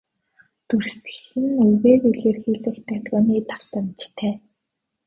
[0.67, 4.35] Дүрслэл нь үгээр илрэх долгионы давтамжтай.